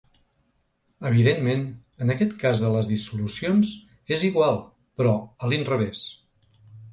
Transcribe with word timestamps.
Evidentment, 1.09 1.65
en 2.05 2.13
aquest 2.13 2.33
cas 2.43 2.63
de 2.63 2.71
les 2.77 2.89
dissolucions 2.93 3.75
és 4.17 4.25
igual, 4.31 4.59
però 5.03 5.15
a 5.47 5.53
l’inrevés. 5.53 6.03